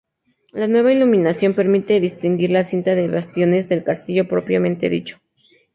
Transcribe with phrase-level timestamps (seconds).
[0.51, 5.19] La nueva iluminación permite distinguir la cinta de bastiones del Castillo propiamente dicho.